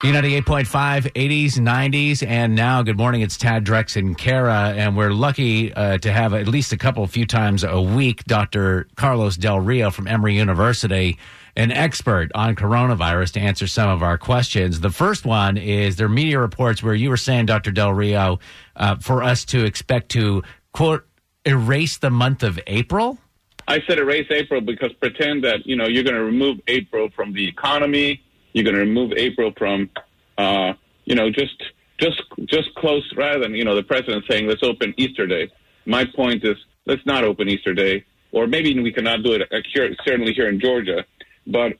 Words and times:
B98.5, 0.00 1.12
80s, 1.14 1.54
90s, 1.54 2.24
and 2.24 2.54
now, 2.54 2.82
good 2.82 2.96
morning, 2.96 3.20
it's 3.22 3.36
Tad 3.36 3.64
Drex 3.64 3.96
and 3.96 4.16
Kara, 4.16 4.72
and 4.76 4.96
we're 4.96 5.10
lucky 5.10 5.74
uh, 5.74 5.98
to 5.98 6.12
have 6.12 6.34
at 6.34 6.46
least 6.46 6.72
a 6.72 6.76
couple, 6.76 7.04
few 7.08 7.26
times 7.26 7.64
a 7.64 7.82
week, 7.82 8.22
Dr. 8.22 8.86
Carlos 8.94 9.36
Del 9.36 9.58
Rio 9.58 9.90
from 9.90 10.06
Emory 10.06 10.36
University, 10.36 11.18
an 11.56 11.72
expert 11.72 12.30
on 12.36 12.54
coronavirus 12.54 13.32
to 13.32 13.40
answer 13.40 13.66
some 13.66 13.90
of 13.90 14.04
our 14.04 14.16
questions. 14.16 14.78
The 14.78 14.90
first 14.90 15.26
one 15.26 15.56
is 15.56 15.96
there 15.96 16.08
media 16.08 16.38
reports 16.38 16.80
where 16.80 16.94
you 16.94 17.10
were 17.10 17.16
saying, 17.16 17.46
Dr. 17.46 17.72
Del 17.72 17.92
Rio, 17.92 18.38
uh, 18.76 18.94
for 19.00 19.24
us 19.24 19.44
to 19.46 19.64
expect 19.64 20.10
to, 20.10 20.44
quote, 20.72 21.08
erase 21.44 21.98
the 21.98 22.10
month 22.10 22.44
of 22.44 22.60
April? 22.68 23.18
I 23.66 23.80
said 23.88 23.98
erase 23.98 24.28
April 24.30 24.60
because 24.60 24.92
pretend 24.92 25.42
that, 25.42 25.66
you 25.66 25.74
know, 25.74 25.88
you're 25.88 26.04
going 26.04 26.14
to 26.14 26.22
remove 26.22 26.60
April 26.68 27.10
from 27.16 27.32
the 27.32 27.48
economy, 27.48 28.22
you're 28.52 28.64
going 28.64 28.74
to 28.74 28.80
remove 28.80 29.12
April 29.16 29.52
from, 29.56 29.90
uh, 30.36 30.72
you 31.04 31.14
know, 31.14 31.30
just 31.30 31.62
just 31.98 32.22
just 32.46 32.74
close 32.76 33.04
rather 33.16 33.40
than 33.40 33.54
you 33.54 33.64
know 33.64 33.74
the 33.74 33.82
president 33.82 34.24
saying 34.28 34.46
let's 34.46 34.62
open 34.62 34.94
Easter 34.96 35.26
Day. 35.26 35.50
My 35.84 36.04
point 36.04 36.44
is 36.44 36.56
let's 36.86 37.04
not 37.06 37.24
open 37.24 37.48
Easter 37.48 37.74
Day, 37.74 38.04
or 38.32 38.46
maybe 38.46 38.78
we 38.80 38.92
cannot 38.92 39.22
do 39.22 39.32
it 39.32 39.42
uh, 39.52 39.58
here, 39.72 39.94
certainly 40.04 40.32
here 40.32 40.48
in 40.48 40.60
Georgia. 40.60 41.04
But 41.46 41.74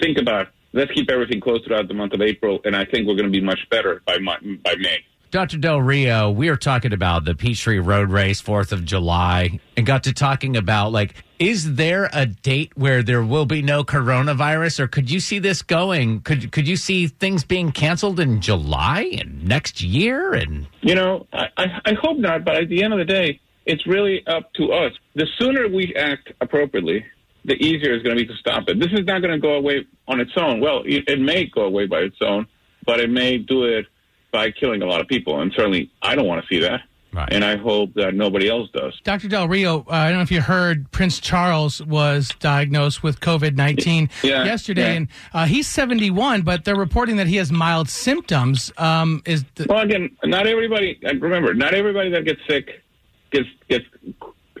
think 0.00 0.18
about 0.18 0.48
let's 0.72 0.92
keep 0.92 1.10
everything 1.10 1.40
closed 1.40 1.64
throughout 1.64 1.88
the 1.88 1.94
month 1.94 2.12
of 2.12 2.20
April, 2.20 2.60
and 2.64 2.76
I 2.76 2.84
think 2.84 3.06
we're 3.06 3.16
going 3.16 3.30
to 3.32 3.38
be 3.40 3.40
much 3.40 3.68
better 3.70 4.02
by 4.06 4.18
by 4.18 4.74
May. 4.78 5.04
Dr. 5.32 5.56
Del 5.56 5.80
Rio, 5.80 6.30
we 6.30 6.50
were 6.50 6.58
talking 6.58 6.92
about 6.92 7.24
the 7.24 7.34
Peachtree 7.34 7.78
Road 7.78 8.10
Race, 8.10 8.42
4th 8.42 8.70
of 8.70 8.84
July, 8.84 9.60
and 9.78 9.86
got 9.86 10.04
to 10.04 10.12
talking 10.12 10.58
about 10.58 10.92
like, 10.92 11.14
is 11.38 11.76
there 11.76 12.10
a 12.12 12.26
date 12.26 12.76
where 12.76 13.02
there 13.02 13.22
will 13.22 13.46
be 13.46 13.62
no 13.62 13.82
coronavirus, 13.82 14.80
or 14.80 14.88
could 14.88 15.10
you 15.10 15.20
see 15.20 15.38
this 15.38 15.62
going? 15.62 16.20
Could 16.20 16.52
could 16.52 16.68
you 16.68 16.76
see 16.76 17.06
things 17.06 17.44
being 17.44 17.72
canceled 17.72 18.20
in 18.20 18.42
July 18.42 19.10
and 19.18 19.42
next 19.48 19.80
year? 19.80 20.34
And 20.34 20.66
you 20.82 20.94
know, 20.94 21.26
I, 21.32 21.46
I 21.86 21.94
hope 22.02 22.18
not, 22.18 22.44
but 22.44 22.56
at 22.56 22.68
the 22.68 22.84
end 22.84 22.92
of 22.92 22.98
the 22.98 23.06
day, 23.06 23.40
it's 23.64 23.86
really 23.86 24.22
up 24.26 24.52
to 24.56 24.70
us. 24.72 24.92
The 25.14 25.26
sooner 25.38 25.66
we 25.66 25.94
act 25.96 26.30
appropriately, 26.42 27.06
the 27.46 27.54
easier 27.54 27.94
it's 27.94 28.02
going 28.04 28.18
to 28.18 28.22
be 28.22 28.28
to 28.28 28.36
stop 28.36 28.64
it. 28.68 28.78
This 28.78 28.92
is 28.92 29.06
not 29.06 29.22
going 29.22 29.32
to 29.32 29.40
go 29.40 29.54
away 29.54 29.86
on 30.06 30.20
its 30.20 30.32
own. 30.36 30.60
Well, 30.60 30.82
it, 30.84 31.08
it 31.08 31.20
may 31.20 31.46
go 31.46 31.62
away 31.62 31.86
by 31.86 32.00
its 32.00 32.18
own, 32.20 32.46
but 32.84 33.00
it 33.00 33.08
may 33.08 33.38
do 33.38 33.64
it 33.64 33.86
by 34.32 34.50
killing 34.50 34.82
a 34.82 34.86
lot 34.86 35.00
of 35.00 35.08
people. 35.08 35.40
And 35.40 35.52
certainly, 35.54 35.90
I 36.02 36.14
don't 36.14 36.26
want 36.26 36.42
to 36.42 36.48
see 36.48 36.60
that. 36.60 36.80
Right. 37.12 37.30
And 37.30 37.44
I 37.44 37.56
hope 37.56 37.92
that 37.94 38.14
nobody 38.14 38.48
else 38.48 38.70
does. 38.72 38.98
Dr. 39.04 39.28
Del 39.28 39.46
Rio, 39.46 39.80
uh, 39.80 39.84
I 39.90 40.08
don't 40.08 40.16
know 40.16 40.22
if 40.22 40.30
you 40.30 40.40
heard 40.40 40.90
Prince 40.92 41.20
Charles 41.20 41.82
was 41.82 42.30
diagnosed 42.40 43.02
with 43.02 43.20
COVID 43.20 43.54
19 43.54 44.08
yeah, 44.22 44.44
yesterday. 44.44 44.82
Yeah. 44.82 44.96
And 44.96 45.08
uh, 45.34 45.44
he's 45.44 45.68
71, 45.68 46.40
but 46.40 46.64
they're 46.64 46.74
reporting 46.74 47.16
that 47.16 47.26
he 47.26 47.36
has 47.36 47.52
mild 47.52 47.90
symptoms. 47.90 48.72
Um, 48.78 49.22
is 49.26 49.44
Well, 49.68 49.80
again, 49.80 50.16
not 50.24 50.46
everybody, 50.46 50.98
remember, 51.02 51.52
not 51.52 51.74
everybody 51.74 52.08
that 52.10 52.24
gets 52.24 52.40
sick 52.48 52.82
gets, 53.30 53.48
gets 53.68 53.84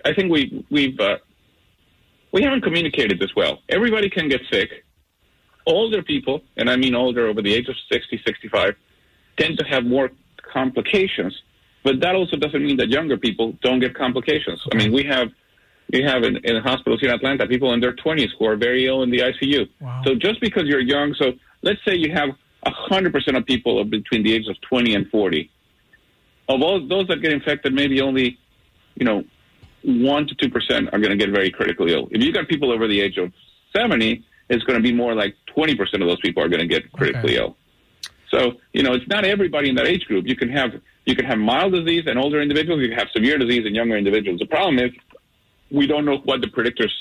I 0.04 0.12
think 0.12 0.30
we, 0.30 0.64
we've, 0.70 0.98
uh, 1.00 1.16
we 2.32 2.42
haven't 2.42 2.62
communicated 2.62 3.18
this 3.18 3.34
well. 3.34 3.60
Everybody 3.70 4.10
can 4.10 4.28
get 4.28 4.42
sick. 4.50 4.68
Older 5.64 6.02
people, 6.02 6.42
and 6.56 6.68
I 6.68 6.76
mean 6.76 6.94
older 6.94 7.28
over 7.28 7.40
the 7.40 7.54
age 7.54 7.68
of 7.68 7.76
60, 7.90 8.20
65, 8.26 8.74
tend 9.36 9.58
to 9.58 9.64
have 9.64 9.84
more 9.84 10.10
complications. 10.52 11.34
But 11.82 12.00
that 12.00 12.14
also 12.14 12.36
doesn't 12.36 12.64
mean 12.64 12.76
that 12.76 12.88
younger 12.88 13.16
people 13.16 13.54
don't 13.62 13.80
get 13.80 13.94
complications. 13.94 14.62
I 14.72 14.76
mean, 14.76 14.92
we 14.92 15.04
have 15.04 15.28
we 15.92 16.02
have 16.02 16.22
in, 16.22 16.36
in 16.44 16.62
hospitals 16.62 17.00
here 17.00 17.10
in 17.10 17.16
Atlanta 17.16 17.46
people 17.46 17.72
in 17.74 17.80
their 17.80 17.92
20s 17.92 18.28
who 18.38 18.46
are 18.46 18.56
very 18.56 18.86
ill 18.86 19.02
in 19.02 19.10
the 19.10 19.18
ICU. 19.18 19.68
Wow. 19.80 20.02
So 20.06 20.14
just 20.14 20.40
because 20.40 20.64
you're 20.64 20.80
young, 20.80 21.14
so 21.14 21.32
let's 21.62 21.80
say 21.84 21.94
you 21.94 22.12
have 22.12 22.30
100% 22.66 23.36
of 23.36 23.44
people 23.46 23.84
between 23.84 24.22
the 24.22 24.32
ages 24.32 24.48
of 24.48 24.60
20 24.62 24.94
and 24.94 25.08
40. 25.10 25.50
Of 26.48 26.62
all 26.62 26.86
those 26.86 27.08
that 27.08 27.20
get 27.20 27.32
infected, 27.32 27.74
maybe 27.74 28.00
only, 28.00 28.38
you 28.94 29.04
know, 29.04 29.24
1 29.82 30.26
to 30.28 30.34
2% 30.34 30.92
are 30.92 30.98
going 30.98 31.10
to 31.10 31.16
get 31.16 31.30
very 31.30 31.50
critically 31.50 31.92
ill. 31.92 32.08
If 32.10 32.22
you've 32.22 32.34
got 32.34 32.48
people 32.48 32.72
over 32.72 32.86
the 32.86 33.00
age 33.00 33.18
of 33.18 33.32
70, 33.76 34.24
it's 34.48 34.64
going 34.64 34.78
to 34.78 34.82
be 34.82 34.92
more 34.92 35.14
like 35.14 35.34
20% 35.56 35.78
of 35.94 36.00
those 36.00 36.20
people 36.20 36.42
are 36.42 36.48
going 36.48 36.60
to 36.60 36.66
get 36.66 36.90
critically 36.92 37.36
okay. 37.36 37.44
ill. 37.44 37.56
So, 38.32 38.52
you 38.72 38.82
know, 38.82 38.94
it's 38.94 39.06
not 39.08 39.24
everybody 39.24 39.68
in 39.68 39.74
that 39.76 39.86
age 39.86 40.04
group. 40.06 40.26
You 40.26 40.36
can 40.36 40.48
have 40.50 40.70
you 41.04 41.14
can 41.14 41.24
have 41.24 41.38
mild 41.38 41.72
disease 41.72 42.04
in 42.06 42.16
older 42.16 42.40
individuals. 42.40 42.80
You 42.80 42.88
can 42.88 42.98
have 42.98 43.08
severe 43.12 43.36
disease 43.38 43.66
in 43.66 43.74
younger 43.74 43.96
individuals. 43.96 44.38
The 44.38 44.46
problem 44.46 44.78
is 44.78 44.90
we 45.70 45.86
don't 45.86 46.04
know 46.04 46.18
what 46.18 46.40
the 46.40 46.46
predictors 46.46 46.92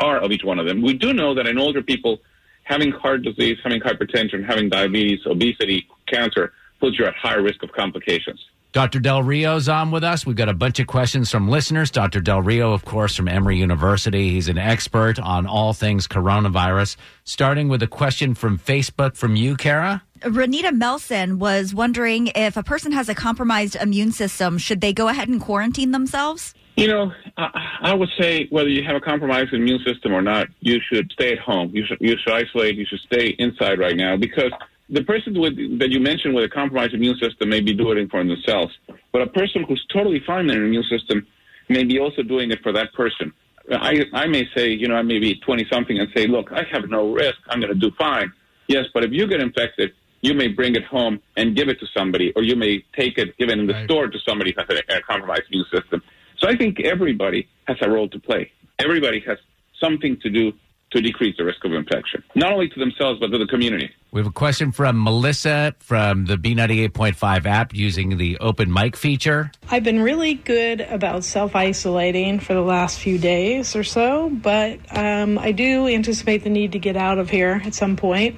are 0.00 0.18
of 0.18 0.30
each 0.30 0.44
one 0.44 0.58
of 0.58 0.66
them. 0.66 0.82
We 0.82 0.94
do 0.94 1.12
know 1.12 1.34
that 1.34 1.46
in 1.46 1.58
older 1.58 1.82
people, 1.82 2.18
having 2.64 2.92
heart 2.92 3.22
disease, 3.22 3.58
having 3.62 3.80
hypertension, 3.80 4.44
having 4.44 4.68
diabetes, 4.68 5.20
obesity, 5.26 5.88
cancer 6.06 6.52
puts 6.80 6.98
you 6.98 7.06
at 7.06 7.14
higher 7.14 7.42
risk 7.42 7.62
of 7.62 7.72
complications. 7.72 8.44
Dr. 8.72 9.00
Del 9.00 9.22
Rio's 9.22 9.70
on 9.70 9.90
with 9.90 10.04
us. 10.04 10.26
We've 10.26 10.36
got 10.36 10.50
a 10.50 10.54
bunch 10.54 10.78
of 10.80 10.86
questions 10.86 11.30
from 11.30 11.48
listeners. 11.48 11.90
Dr. 11.90 12.20
Del 12.20 12.42
Rio, 12.42 12.74
of 12.74 12.84
course, 12.84 13.16
from 13.16 13.26
Emory 13.26 13.56
University. 13.56 14.28
He's 14.28 14.48
an 14.48 14.58
expert 14.58 15.18
on 15.18 15.46
all 15.46 15.72
things 15.72 16.06
coronavirus. 16.06 16.96
Starting 17.24 17.68
with 17.68 17.82
a 17.82 17.86
question 17.86 18.34
from 18.34 18.58
Facebook 18.58 19.16
from 19.16 19.34
you, 19.34 19.56
Kara. 19.56 20.02
Renita 20.20 20.72
Melson 20.72 21.38
was 21.38 21.74
wondering 21.74 22.28
if 22.34 22.56
a 22.56 22.62
person 22.62 22.92
has 22.92 23.08
a 23.08 23.14
compromised 23.14 23.76
immune 23.76 24.12
system, 24.12 24.58
should 24.58 24.80
they 24.80 24.92
go 24.92 25.08
ahead 25.08 25.28
and 25.28 25.40
quarantine 25.40 25.90
themselves? 25.90 26.54
You 26.76 26.88
know, 26.88 27.12
I, 27.36 27.78
I 27.82 27.94
would 27.94 28.10
say 28.18 28.46
whether 28.50 28.68
you 28.68 28.82
have 28.84 28.96
a 28.96 29.00
compromised 29.00 29.52
immune 29.52 29.80
system 29.84 30.12
or 30.12 30.22
not, 30.22 30.48
you 30.60 30.78
should 30.92 31.10
stay 31.12 31.32
at 31.32 31.38
home. 31.38 31.70
You 31.72 31.84
should, 31.86 31.98
you 32.00 32.16
should 32.22 32.32
isolate. 32.32 32.76
You 32.76 32.86
should 32.86 33.00
stay 33.00 33.34
inside 33.38 33.78
right 33.78 33.96
now 33.96 34.16
because 34.16 34.52
the 34.88 35.02
person 35.02 35.38
with, 35.38 35.56
that 35.78 35.90
you 35.90 36.00
mentioned 36.00 36.34
with 36.34 36.44
a 36.44 36.48
compromised 36.48 36.94
immune 36.94 37.18
system 37.18 37.48
may 37.48 37.60
be 37.60 37.74
doing 37.74 37.98
it 37.98 38.10
for 38.10 38.22
themselves, 38.22 38.72
but 39.12 39.22
a 39.22 39.26
person 39.26 39.64
who's 39.64 39.84
totally 39.92 40.22
fine 40.26 40.40
in 40.40 40.46
their 40.48 40.64
immune 40.64 40.84
system 40.84 41.26
may 41.68 41.84
be 41.84 41.98
also 41.98 42.22
doing 42.22 42.50
it 42.50 42.60
for 42.62 42.72
that 42.72 42.92
person. 42.92 43.32
I, 43.70 44.04
I 44.12 44.26
may 44.26 44.46
say, 44.54 44.70
you 44.70 44.86
know, 44.86 44.94
I 44.94 45.02
may 45.02 45.18
be 45.18 45.34
20 45.40 45.66
something 45.72 45.98
and 45.98 46.08
say, 46.14 46.26
look, 46.28 46.52
I 46.52 46.62
have 46.70 46.88
no 46.88 47.12
risk. 47.12 47.36
I'm 47.48 47.60
going 47.60 47.72
to 47.72 47.78
do 47.78 47.90
fine. 47.98 48.32
Yes, 48.68 48.84
but 48.94 49.02
if 49.04 49.12
you 49.12 49.26
get 49.26 49.40
infected, 49.40 49.92
you 50.26 50.34
may 50.34 50.48
bring 50.48 50.74
it 50.74 50.84
home 50.84 51.20
and 51.36 51.54
give 51.54 51.68
it 51.68 51.78
to 51.80 51.86
somebody, 51.96 52.32
or 52.34 52.42
you 52.42 52.56
may 52.56 52.84
take 52.96 53.16
it, 53.16 53.36
give 53.38 53.48
it 53.48 53.58
in 53.58 53.66
the 53.66 53.72
right. 53.72 53.84
store 53.84 54.08
to 54.08 54.18
somebody 54.26 54.52
who 54.52 54.60
has 54.60 54.82
a, 54.88 54.96
a 54.96 55.02
compromised 55.02 55.44
immune 55.50 55.66
system. 55.72 56.02
So 56.38 56.48
I 56.48 56.56
think 56.56 56.80
everybody 56.80 57.48
has 57.66 57.76
a 57.80 57.88
role 57.88 58.08
to 58.08 58.18
play. 58.18 58.50
Everybody 58.78 59.20
has 59.26 59.38
something 59.80 60.18
to 60.20 60.30
do 60.30 60.52
to 60.92 61.00
decrease 61.00 61.36
the 61.36 61.44
risk 61.44 61.64
of 61.64 61.72
infection, 61.72 62.22
not 62.34 62.52
only 62.52 62.68
to 62.68 62.78
themselves, 62.78 63.18
but 63.18 63.28
to 63.28 63.38
the 63.38 63.46
community. 63.46 63.90
We 64.12 64.20
have 64.20 64.28
a 64.28 64.32
question 64.32 64.70
from 64.70 65.02
Melissa 65.02 65.74
from 65.80 66.26
the 66.26 66.36
B98.5 66.36 67.44
app 67.44 67.74
using 67.74 68.16
the 68.16 68.38
open 68.38 68.72
mic 68.72 68.96
feature. 68.96 69.50
I've 69.68 69.82
been 69.82 70.00
really 70.00 70.34
good 70.34 70.80
about 70.80 71.24
self 71.24 71.56
isolating 71.56 72.38
for 72.38 72.54
the 72.54 72.62
last 72.62 73.00
few 73.00 73.18
days 73.18 73.74
or 73.74 73.82
so, 73.82 74.30
but 74.30 74.78
um, 74.96 75.38
I 75.38 75.52
do 75.52 75.88
anticipate 75.88 76.44
the 76.44 76.50
need 76.50 76.72
to 76.72 76.78
get 76.78 76.96
out 76.96 77.18
of 77.18 77.30
here 77.30 77.60
at 77.64 77.74
some 77.74 77.96
point. 77.96 78.36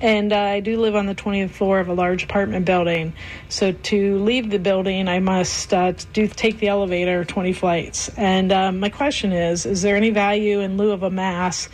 And 0.00 0.32
uh, 0.32 0.38
I 0.38 0.60
do 0.60 0.78
live 0.78 0.94
on 0.94 1.06
the 1.06 1.14
20th 1.14 1.50
floor 1.50 1.80
of 1.80 1.88
a 1.88 1.94
large 1.94 2.24
apartment 2.24 2.66
building. 2.66 3.14
So 3.48 3.72
to 3.72 4.18
leave 4.18 4.50
the 4.50 4.58
building, 4.58 5.08
I 5.08 5.20
must 5.20 5.72
uh, 5.72 5.92
do 6.12 6.26
take 6.26 6.58
the 6.58 6.68
elevator 6.68 7.24
20 7.24 7.52
flights. 7.54 8.10
And 8.16 8.52
um, 8.52 8.80
my 8.80 8.90
question 8.90 9.32
is 9.32 9.64
Is 9.64 9.82
there 9.82 9.96
any 9.96 10.10
value 10.10 10.60
in 10.60 10.76
lieu 10.76 10.92
of 10.92 11.02
a 11.02 11.10
mask? 11.10 11.70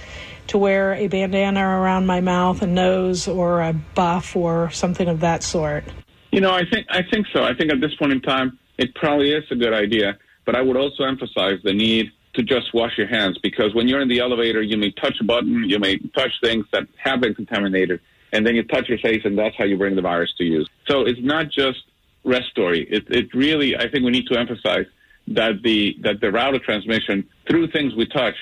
to 0.48 0.58
wear 0.58 0.94
a 0.94 1.06
bandana 1.06 1.60
around 1.60 2.04
my 2.04 2.20
mouth 2.20 2.62
and 2.62 2.74
nose 2.74 3.28
or 3.28 3.62
a 3.62 3.72
buff 3.72 4.34
or 4.34 4.70
something 4.70 5.08
of 5.08 5.20
that 5.20 5.42
sort? 5.42 5.84
You 6.30 6.40
know, 6.40 6.52
I 6.52 6.62
think 6.70 6.86
I 6.90 7.02
think 7.10 7.26
so. 7.32 7.44
I 7.44 7.54
think 7.54 7.72
at 7.72 7.80
this 7.80 7.94
point 7.94 8.12
in 8.12 8.20
time, 8.20 8.58
it 8.78 8.94
probably 8.94 9.32
is 9.32 9.44
a 9.50 9.54
good 9.54 9.72
idea. 9.72 10.18
But 10.44 10.56
I 10.56 10.60
would 10.60 10.76
also 10.76 11.04
emphasize 11.04 11.58
the 11.62 11.72
need 11.72 12.10
to 12.34 12.42
just 12.42 12.72
wash 12.72 12.96
your 12.96 13.06
hands 13.06 13.38
because 13.42 13.74
when 13.74 13.88
you're 13.88 14.00
in 14.00 14.08
the 14.08 14.20
elevator, 14.20 14.62
you 14.62 14.76
may 14.76 14.90
touch 14.90 15.16
a 15.20 15.24
button, 15.24 15.68
you 15.68 15.78
may 15.78 15.98
touch 16.16 16.32
things 16.42 16.64
that 16.72 16.84
have 16.96 17.20
been 17.20 17.34
contaminated, 17.34 18.00
and 18.32 18.46
then 18.46 18.54
you 18.54 18.62
touch 18.62 18.88
your 18.88 18.98
face, 18.98 19.22
and 19.24 19.38
that's 19.38 19.54
how 19.56 19.64
you 19.64 19.76
bring 19.76 19.96
the 19.96 20.02
virus 20.02 20.32
to 20.38 20.44
you. 20.44 20.64
So 20.88 21.02
it's 21.02 21.20
not 21.20 21.50
just 21.50 21.82
respiratory. 22.24 22.86
It, 22.90 23.04
it 23.10 23.34
really, 23.34 23.76
I 23.76 23.88
think 23.90 24.04
we 24.04 24.10
need 24.10 24.26
to 24.28 24.38
emphasize 24.38 24.86
that 25.28 25.62
the 25.62 25.96
that 26.00 26.20
the 26.20 26.32
route 26.32 26.54
of 26.54 26.62
transmission 26.62 27.28
through 27.48 27.68
things 27.68 27.94
we 27.94 28.06
touch 28.06 28.34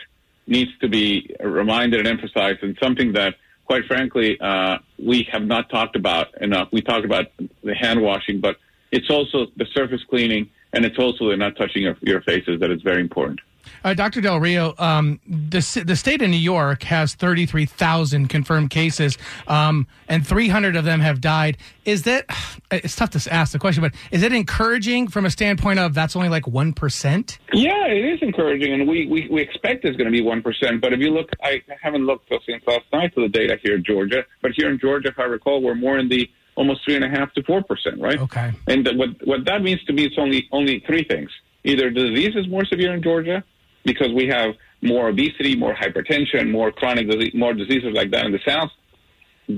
needs 0.47 0.71
to 0.81 0.89
be 0.89 1.35
reminded 1.41 2.01
and 2.01 2.09
emphasized, 2.09 2.63
and 2.63 2.77
something 2.83 3.13
that, 3.13 3.35
quite 3.67 3.85
frankly, 3.85 4.39
uh, 4.41 4.79
we 4.99 5.29
have 5.31 5.43
not 5.43 5.69
talked 5.69 5.97
about 5.97 6.41
enough. 6.41 6.69
We 6.73 6.81
talk 6.81 7.05
about 7.05 7.27
the 7.63 7.75
hand 7.75 8.01
washing, 8.03 8.41
but 8.41 8.57
it's 8.91 9.11
also 9.11 9.47
the 9.57 9.67
surface 9.75 10.03
cleaning, 10.09 10.51
and 10.73 10.85
it's 10.85 10.99
also 10.99 11.31
the 11.31 11.37
not 11.37 11.57
touching 11.57 11.83
your, 11.83 11.97
your 12.01 12.21
faces 12.23 12.61
that 12.61 12.71
is 12.71 12.83
very 12.83 13.01
important. 13.01 13.41
Uh, 13.83 13.95
Dr. 13.95 14.21
Del 14.21 14.39
Rio, 14.39 14.75
um, 14.79 15.21
the, 15.27 15.83
the 15.87 15.97
state 15.97 16.21
of 16.23 16.29
New 16.29 16.37
York 16.37 16.83
has 16.85 17.15
33,000 17.15 18.29
confirmed 18.29 18.71
cases, 18.71 19.17
um, 19.49 19.87
and 20.09 20.27
300 20.27 20.77
of 20.77 20.85
them 20.85 21.01
have 21.01 21.21
died. 21.21 21.57
Is 21.85 22.03
that, 22.03 22.27
it's 22.71 22.97
tough 22.97 23.11
to 23.11 23.33
ask 23.33 23.53
the 23.53 23.59
question, 23.59 23.83
but 23.83 23.95
is 24.11 24.23
it 24.23 24.33
encouraging 24.33 25.09
from 25.09 25.25
a 25.25 25.31
standpoint 25.31 25.79
of 25.79 25.95
that's 25.95 26.15
only 26.15 26.29
like 26.29 26.45
1%? 26.45 27.39
Yeah, 27.53 27.87
it 27.87 28.05
is 28.05 28.23
encouraging, 28.23 28.73
and 28.73 28.89
we, 28.89 29.07
we, 29.07 29.29
we 29.29 29.41
expect 29.41 29.85
it's 29.85 29.97
going 29.97 30.11
to 30.11 30.13
be 30.13 30.23
1%. 30.23 30.81
But 30.81 30.93
if 30.93 31.01
you 31.01 31.11
look, 31.11 31.31
I 31.43 31.63
haven't 31.81 32.07
looked 32.07 32.31
since 32.47 32.63
last 32.67 32.85
night 32.93 33.15
to 33.15 33.23
the 33.23 33.29
data 33.29 33.57
here 33.63 33.77
in 33.77 33.85
Georgia, 33.85 34.25
but 34.43 34.53
here 34.57 34.71
in 34.71 34.79
Georgia, 34.79 35.09
if 35.09 35.19
I 35.19 35.25
recall, 35.25 35.63
we're 35.63 35.75
more 35.75 35.99
in 35.99 36.09
the 36.09 36.31
almost 36.57 36.85
three 36.85 36.97
and 36.97 37.05
a 37.05 37.09
half 37.09 37.33
to 37.35 37.43
four 37.45 37.63
percent, 37.63 38.01
right? 38.01 38.19
Okay. 38.21 38.53
And 38.67 38.87
what 38.99 39.11
what 39.25 39.45
that 39.47 39.63
means 39.63 39.83
to 39.85 39.93
me 39.93 40.07
is 40.07 40.13
only 40.19 40.49
only 40.53 40.81
three 40.87 41.05
things: 41.05 41.31
either 41.65 41.91
the 41.91 42.11
disease 42.11 42.37
is 42.37 42.49
more 42.49 42.65
severe 42.65 42.93
in 42.93 43.03
Georgia 43.03 43.43
because 43.85 44.13
we 44.13 44.27
have 44.29 44.55
more 44.83 45.09
obesity, 45.09 45.57
more 45.57 45.75
hypertension, 45.75 46.51
more 46.51 46.73
chronic 46.73 47.09
disease, 47.09 47.33
more 47.35 47.55
diseases 47.55 47.93
like 47.93 48.11
that 48.11 48.27
in 48.27 48.33
the 48.33 48.41
South. 48.47 48.71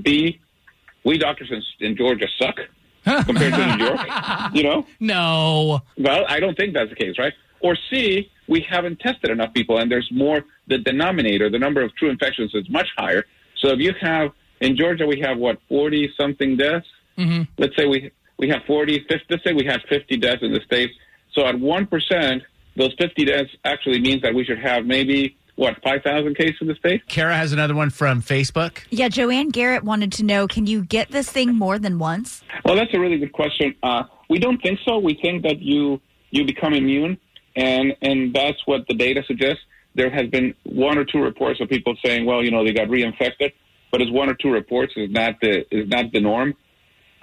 B, 0.01 0.39
we 1.03 1.17
doctors 1.17 1.51
in, 1.51 1.61
in 1.85 1.95
Georgia 1.95 2.27
suck 2.37 2.59
compared 3.25 3.53
to 3.53 3.77
New 3.77 3.85
York. 3.85 3.99
You 4.53 4.63
know? 4.63 4.85
No. 4.99 5.81
Well, 5.97 6.25
I 6.27 6.39
don't 6.39 6.55
think 6.55 6.73
that's 6.73 6.89
the 6.89 6.95
case, 6.95 7.17
right? 7.17 7.33
Or 7.61 7.77
C, 7.89 8.29
we 8.47 8.61
haven't 8.61 8.99
tested 8.99 9.29
enough 9.29 9.53
people, 9.53 9.77
and 9.77 9.89
there's 9.91 10.09
more. 10.11 10.43
The 10.67 10.77
denominator, 10.77 11.49
the 11.49 11.59
number 11.59 11.81
of 11.81 11.95
true 11.95 12.09
infections, 12.09 12.53
is 12.53 12.69
much 12.69 12.87
higher. 12.97 13.25
So 13.57 13.69
if 13.69 13.79
you 13.79 13.93
have 14.01 14.31
in 14.59 14.75
Georgia, 14.75 15.05
we 15.05 15.19
have 15.21 15.37
what 15.37 15.59
forty 15.69 16.11
something 16.17 16.57
deaths. 16.57 16.87
Mm-hmm. 17.17 17.43
Let's 17.57 17.75
say 17.77 17.85
we 17.85 18.11
we 18.37 18.49
have 18.49 18.63
40, 18.65 19.05
50, 19.07 19.25
let's 19.29 19.43
say 19.43 19.53
we 19.53 19.65
have 19.65 19.81
50 19.87 20.17
deaths 20.17 20.41
in 20.41 20.53
the 20.53 20.59
state. 20.61 20.91
So 21.33 21.45
at 21.45 21.55
1%, 21.55 22.41
those 22.75 22.93
50 22.99 23.25
deaths 23.25 23.49
actually 23.65 23.99
means 23.99 24.21
that 24.21 24.33
we 24.33 24.43
should 24.43 24.59
have 24.59 24.85
maybe, 24.85 25.37
what, 25.55 25.75
5,000 25.83 26.35
cases 26.35 26.57
in 26.61 26.67
the 26.67 26.75
state? 26.75 27.07
Kara 27.07 27.35
has 27.35 27.53
another 27.53 27.75
one 27.75 27.89
from 27.89 28.21
Facebook. 28.21 28.79
Yeah, 28.89 29.09
Joanne 29.09 29.49
Garrett 29.49 29.83
wanted 29.83 30.11
to 30.13 30.23
know 30.23 30.47
can 30.47 30.65
you 30.65 30.83
get 30.83 31.11
this 31.11 31.29
thing 31.29 31.55
more 31.55 31.77
than 31.77 31.99
once? 31.99 32.43
Well, 32.65 32.75
that's 32.75 32.93
a 32.93 32.99
really 32.99 33.17
good 33.17 33.33
question. 33.33 33.75
Uh, 33.83 34.03
we 34.29 34.39
don't 34.39 34.61
think 34.61 34.79
so. 34.85 34.97
We 34.99 35.17
think 35.21 35.43
that 35.43 35.59
you 35.59 36.01
you 36.31 36.45
become 36.45 36.73
immune, 36.73 37.17
and, 37.55 37.95
and 38.01 38.33
that's 38.33 38.57
what 38.65 38.87
the 38.87 38.95
data 38.95 39.21
suggests. 39.27 39.61
There 39.93 40.09
has 40.09 40.27
been 40.29 40.55
one 40.63 40.97
or 40.97 41.05
two 41.05 41.19
reports 41.19 41.61
of 41.61 41.69
people 41.69 41.95
saying, 42.03 42.25
well, 42.25 42.43
you 42.43 42.49
know, 42.49 42.65
they 42.65 42.73
got 42.73 42.87
reinfected, 42.87 43.53
but 43.91 44.01
it's 44.01 44.11
one 44.11 44.29
or 44.29 44.33
two 44.33 44.49
reports 44.49 44.93
is 44.97 45.11
not 45.11 45.35
the 45.39 45.63
is 45.69 45.87
not 45.87 46.11
the 46.11 46.19
norm. 46.19 46.55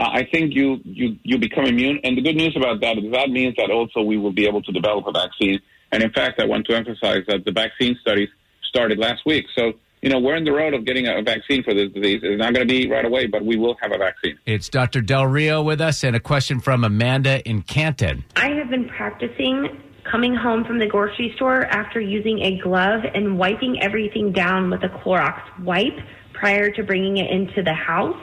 Uh, 0.00 0.08
I 0.14 0.24
think 0.24 0.54
you, 0.54 0.80
you, 0.84 1.16
you 1.22 1.38
become 1.38 1.66
immune. 1.66 2.00
And 2.04 2.16
the 2.16 2.22
good 2.22 2.34
news 2.34 2.56
about 2.56 2.80
that 2.80 2.96
is 2.96 3.12
that 3.12 3.28
means 3.28 3.54
that 3.56 3.70
also 3.70 4.00
we 4.00 4.16
will 4.16 4.32
be 4.32 4.46
able 4.46 4.62
to 4.62 4.72
develop 4.72 5.06
a 5.06 5.12
vaccine. 5.12 5.60
And 5.92 6.02
in 6.02 6.10
fact, 6.10 6.40
I 6.40 6.46
want 6.46 6.66
to 6.68 6.74
emphasize 6.74 7.24
that 7.28 7.44
the 7.44 7.52
vaccine 7.52 7.98
studies 8.00 8.30
started 8.66 8.98
last 8.98 9.26
week. 9.26 9.44
So, 9.54 9.74
you 10.00 10.08
know, 10.08 10.18
we're 10.18 10.36
in 10.36 10.44
the 10.44 10.52
road 10.52 10.72
of 10.72 10.86
getting 10.86 11.06
a 11.06 11.20
vaccine 11.20 11.62
for 11.62 11.74
this 11.74 11.92
disease. 11.92 12.20
It's 12.22 12.38
not 12.38 12.54
going 12.54 12.66
to 12.66 12.72
be 12.72 12.90
right 12.90 13.04
away, 13.04 13.26
but 13.26 13.44
we 13.44 13.58
will 13.58 13.76
have 13.82 13.92
a 13.92 13.98
vaccine. 13.98 14.38
It's 14.46 14.70
Dr. 14.70 15.02
Del 15.02 15.26
Rio 15.26 15.60
with 15.62 15.82
us 15.82 16.02
and 16.02 16.16
a 16.16 16.20
question 16.20 16.60
from 16.60 16.82
Amanda 16.82 17.46
in 17.46 17.60
Canton. 17.60 18.24
I 18.36 18.52
have 18.52 18.70
been 18.70 18.88
practicing 18.88 19.82
coming 20.10 20.34
home 20.34 20.64
from 20.64 20.78
the 20.78 20.86
grocery 20.86 21.34
store 21.36 21.66
after 21.66 22.00
using 22.00 22.40
a 22.40 22.58
glove 22.62 23.02
and 23.14 23.38
wiping 23.38 23.82
everything 23.82 24.32
down 24.32 24.70
with 24.70 24.82
a 24.82 24.88
Clorox 24.88 25.42
wipe 25.62 25.98
prior 26.32 26.70
to 26.70 26.82
bringing 26.82 27.18
it 27.18 27.30
into 27.30 27.62
the 27.62 27.74
house. 27.74 28.16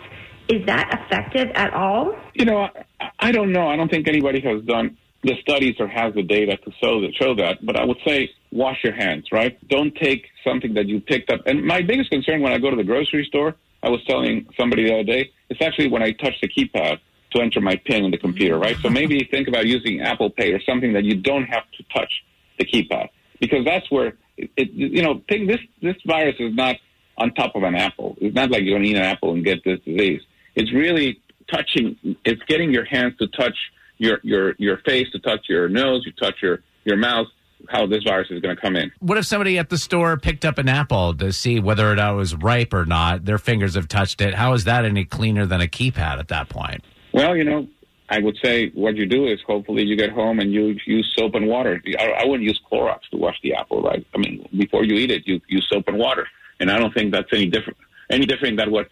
Is 0.50 0.66
that 0.66 0.88
effective 0.94 1.50
at 1.56 1.74
all? 1.74 2.16
You 2.34 2.46
know, 2.46 2.70
I, 3.00 3.10
I 3.20 3.32
don't 3.32 3.52
know. 3.52 3.68
I 3.68 3.76
don't 3.76 3.90
think 3.90 4.08
anybody 4.08 4.40
has 4.42 4.64
done 4.64 4.98
the 5.24 5.36
studies 5.42 5.76
or 5.80 5.88
has 5.88 6.14
the 6.14 6.24
data 6.24 6.58
to 6.58 6.72
show 6.82 7.02
that, 7.02 7.16
show 7.16 7.36
that. 7.36 7.66
But 7.66 7.76
I 7.76 7.84
would 7.84 7.98
say 8.06 8.30
wash 8.52 8.84
your 8.84 8.94
hands, 8.94 9.28
right? 9.32 9.58
Don't 9.68 9.94
take 9.96 10.28
something 10.44 10.74
that 10.76 10.88
you 10.88 11.02
picked 11.02 11.32
up. 11.32 11.42
And 11.46 11.66
my 11.66 11.82
biggest 11.82 12.10
concern 12.10 12.42
when 12.42 12.54
I 12.54 12.60
go 12.60 12.70
to 12.70 12.76
the 12.76 12.84
grocery 12.84 13.26
store, 13.26 13.56
I 13.84 13.90
was 13.90 14.04
telling 14.06 14.48
somebody 14.58 14.86
the 14.86 14.94
other 14.94 15.04
day, 15.04 15.32
it's 15.50 15.62
actually 15.62 15.90
when 15.90 16.02
I 16.02 16.12
touch 16.12 16.36
the 16.42 16.48
keypad 16.48 17.00
to 17.32 17.42
enter 17.42 17.60
my 17.60 17.76
PIN 17.86 18.06
in 18.06 18.12
the 18.12 18.18
computer, 18.18 18.58
right? 18.58 18.78
So 18.82 18.90
maybe 18.90 19.28
think 19.30 19.48
about 19.48 19.66
using 19.66 20.02
Apple 20.02 20.30
Pay 20.30 20.54
or 20.54 20.62
something 20.62 20.94
that 20.94 21.04
you 21.04 21.16
don't 21.16 21.46
have 21.46 21.64
to 21.78 21.84
touch 21.94 22.24
the 22.58 22.66
keypad 22.66 23.10
because 23.40 23.66
that's 23.66 23.90
where 23.92 24.14
it, 24.38 24.50
it 24.56 24.72
you 24.72 25.04
know, 25.04 25.22
this 25.28 25.60
this 25.82 25.96
virus 26.06 26.36
is 26.40 26.56
not 26.56 26.78
on 27.18 27.34
top 27.34 27.56
of 27.56 27.64
an 27.64 27.76
apple. 27.76 28.16
It's 28.22 28.36
not 28.36 28.52
like 28.52 28.62
you're 28.64 28.78
going 28.78 28.84
to 28.84 28.90
eat 28.90 28.98
an 28.98 29.04
apple 29.04 29.34
and 29.34 29.44
get 29.44 29.64
this 29.64 29.80
disease. 29.80 30.22
It's 30.58 30.74
really 30.74 31.22
touching. 31.50 31.96
It's 32.26 32.42
getting 32.48 32.74
your 32.74 32.84
hands 32.84 33.14
to 33.20 33.28
touch 33.28 33.56
your 34.00 34.20
your 34.24 34.56
your 34.58 34.78
face, 34.80 35.08
to 35.12 35.20
touch 35.20 35.46
your 35.48 35.70
nose, 35.70 36.04
you 36.06 36.12
touch 36.14 36.36
your 36.42 36.62
your 36.84 36.98
mouth. 36.98 37.28
How 37.70 37.88
this 37.88 38.04
virus 38.04 38.28
is 38.30 38.40
going 38.40 38.56
to 38.56 38.62
come 38.62 38.76
in. 38.76 38.92
What 39.00 39.18
if 39.18 39.26
somebody 39.26 39.58
at 39.58 39.70
the 39.70 39.80
store 39.80 40.16
picked 40.16 40.46
up 40.46 40.60
an 40.60 40.70
apple 40.70 41.16
to 41.16 41.34
see 41.34 41.60
whether 41.60 41.92
it 41.92 42.16
was 42.16 42.36
ripe 42.36 42.72
or 42.72 42.86
not? 42.86 43.26
Their 43.26 43.40
fingers 43.40 43.74
have 43.74 43.88
touched 43.88 44.22
it. 44.22 44.36
How 44.36 44.54
is 44.54 44.66
that 44.66 44.86
any 44.86 45.06
cleaner 45.06 45.48
than 45.48 45.60
a 45.60 45.66
keypad 45.66 46.20
at 46.20 46.28
that 46.28 46.50
point? 46.50 46.84
Well, 47.14 47.36
you 47.36 47.44
know, 47.44 47.68
I 48.10 48.20
would 48.20 48.38
say 48.44 48.70
what 48.76 48.96
you 48.96 49.08
do 49.08 49.26
is 49.26 49.40
hopefully 49.46 49.84
you 49.84 49.98
get 49.98 50.12
home 50.12 50.40
and 50.40 50.54
you 50.54 50.78
use 50.86 51.12
soap 51.18 51.34
and 51.34 51.48
water. 51.48 51.82
I, 52.00 52.22
I 52.22 52.26
wouldn't 52.26 52.48
use 52.48 52.62
Clorox 52.72 53.00
to 53.12 53.18
wash 53.18 53.38
the 53.42 53.56
apple, 53.56 53.82
right? 53.82 54.06
I 54.14 54.18
mean, 54.20 54.48
before 54.56 54.84
you 54.86 54.94
eat 54.94 55.10
it, 55.10 55.28
you 55.28 55.42
use 55.48 55.68
soap 55.68 55.88
and 55.88 55.98
water, 55.98 56.28
and 56.60 56.70
I 56.70 56.78
don't 56.78 56.94
think 56.94 57.12
that's 57.12 57.34
any 57.34 57.48
different 57.48 57.78
any 58.12 58.28
different 58.28 58.58
than 58.58 58.72
what 58.72 58.88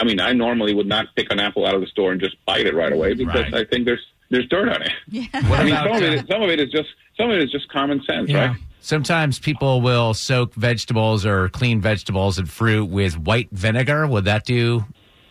I 0.00 0.04
mean, 0.04 0.18
I 0.18 0.32
normally 0.32 0.74
would 0.74 0.86
not 0.86 1.14
pick 1.14 1.30
an 1.30 1.38
apple 1.38 1.66
out 1.66 1.74
of 1.74 1.82
the 1.82 1.86
store 1.86 2.10
and 2.12 2.20
just 2.20 2.36
bite 2.46 2.66
it 2.66 2.74
right 2.74 2.92
away 2.92 3.14
because 3.14 3.52
right. 3.52 3.54
I 3.54 3.64
think 3.64 3.84
there's 3.84 4.04
there's 4.30 4.48
dirt 4.48 4.68
on 4.68 4.82
it. 4.82 4.92
Yeah. 5.08 5.26
I 5.34 5.64
mean, 5.64 5.74
some, 5.74 5.92
of 5.92 6.02
it, 6.02 6.18
uh, 6.18 6.26
some 6.32 6.42
of 6.42 6.50
it 6.50 6.60
is 6.60 6.70
just 6.70 6.88
some 7.16 7.30
of 7.30 7.36
it 7.36 7.42
is 7.42 7.50
just 7.50 7.68
common 7.68 8.02
sense, 8.04 8.30
yeah. 8.30 8.48
right? 8.48 8.56
Sometimes 8.80 9.38
people 9.38 9.82
will 9.82 10.14
soak 10.14 10.54
vegetables 10.54 11.26
or 11.26 11.50
clean 11.50 11.82
vegetables 11.82 12.38
and 12.38 12.48
fruit 12.48 12.86
with 12.86 13.18
white 13.18 13.48
vinegar. 13.52 14.06
Would 14.06 14.24
that 14.24 14.46
do 14.46 14.86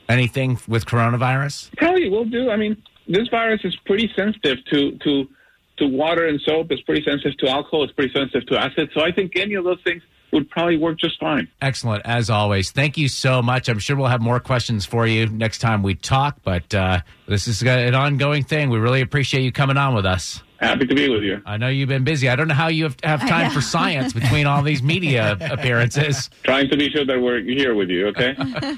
anything 0.07 0.59
with 0.67 0.85
coronavirus? 0.85 1.75
Probably 1.77 2.09
will 2.09 2.25
do. 2.25 2.51
I 2.51 2.57
mean, 2.57 2.81
this 3.07 3.27
virus 3.29 3.61
is 3.63 3.75
pretty 3.85 4.11
sensitive 4.15 4.57
to 4.71 4.97
to 4.99 5.27
to 5.77 5.87
water 5.87 6.27
and 6.27 6.39
soap. 6.41 6.71
It's 6.71 6.81
pretty 6.83 7.03
sensitive 7.03 7.37
to 7.39 7.49
alcohol. 7.49 7.83
It's 7.85 7.93
pretty 7.93 8.13
sensitive 8.13 8.47
to 8.49 8.59
acid. 8.59 8.91
So 8.93 9.01
I 9.01 9.11
think 9.11 9.35
any 9.35 9.55
of 9.55 9.63
those 9.63 9.81
things 9.83 10.03
would 10.31 10.49
probably 10.49 10.77
work 10.77 10.99
just 10.99 11.19
fine. 11.19 11.47
Excellent, 11.61 12.05
as 12.05 12.29
always. 12.29 12.71
Thank 12.71 12.97
you 12.97 13.07
so 13.07 13.41
much. 13.41 13.69
I'm 13.69 13.79
sure 13.79 13.95
we'll 13.95 14.07
have 14.07 14.21
more 14.21 14.39
questions 14.39 14.85
for 14.85 15.07
you 15.07 15.27
next 15.27 15.59
time 15.59 15.83
we 15.83 15.95
talk, 15.95 16.37
but 16.43 16.73
uh, 16.73 17.01
this 17.27 17.47
is 17.47 17.61
an 17.63 17.95
ongoing 17.95 18.43
thing. 18.43 18.69
We 18.69 18.79
really 18.79 19.01
appreciate 19.01 19.43
you 19.43 19.51
coming 19.51 19.77
on 19.77 19.95
with 19.95 20.05
us. 20.05 20.41
Happy 20.59 20.85
to 20.85 20.93
be 20.93 21.07
with 21.07 21.23
you. 21.23 21.41
I 21.45 21.55
know 21.55 21.69
you've 21.69 21.87
been 21.87 22.03
busy. 22.03 22.27
I 22.27 22.35
don't 22.35 22.49
know 22.49 22.53
how 22.53 22.67
you 22.67 22.83
have, 22.83 22.97
have 23.03 23.21
time 23.21 23.49
for 23.51 23.61
science 23.61 24.11
between 24.11 24.45
all 24.45 24.61
these 24.61 24.83
media 24.83 25.37
appearances. 25.51 26.29
Trying 26.43 26.69
to 26.69 26.75
be 26.75 26.89
sure 26.89 27.05
that 27.05 27.21
we're 27.21 27.39
here 27.41 27.75
with 27.75 27.89
you, 27.89 28.07
okay? 28.07 28.35